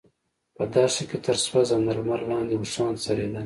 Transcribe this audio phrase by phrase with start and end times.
[0.55, 3.35] په دښته کې تر سوځنده لمر لاندې اوښان څرېدل.